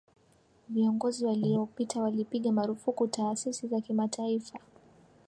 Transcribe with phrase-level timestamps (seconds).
[0.69, 4.59] viongozi waliopita walipiga marufuku taasisi za kimataifa